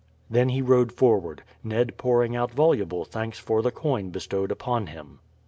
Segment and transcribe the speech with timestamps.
[0.31, 5.19] Then he rode forward, Ned pouring out voluble thanks for the coin bestowed upon him.